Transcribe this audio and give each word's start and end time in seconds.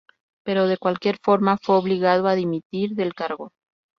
Pero 0.43 0.65
de 0.67 0.79
cualquier 0.79 1.19
forma, 1.21 1.59
fue 1.61 1.75
obligado 1.77 2.27
a 2.27 2.33
dimitir 2.33 2.95
del 2.95 3.13
cargo. 3.13 3.51